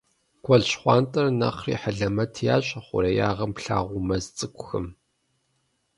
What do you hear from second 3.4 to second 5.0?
плъагъу мэз цӀыкӀухэм.